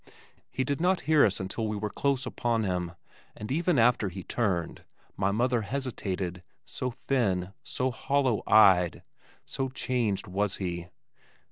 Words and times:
He 0.49 0.63
did 0.63 0.81
not 0.81 1.01
hear 1.01 1.23
us 1.23 1.39
until 1.39 1.67
we 1.67 1.77
were 1.77 1.91
close 1.91 2.25
upon 2.25 2.63
him, 2.63 2.93
and 3.37 3.51
even 3.51 3.77
after 3.77 4.09
he 4.09 4.23
turned, 4.23 4.83
my 5.15 5.29
mother 5.29 5.61
hesitated, 5.61 6.41
so 6.65 6.89
thin, 6.89 7.53
so 7.61 7.91
hollow 7.91 8.41
eyed, 8.47 9.03
so 9.45 9.69
changed 9.69 10.25
was 10.25 10.55
he. 10.55 10.87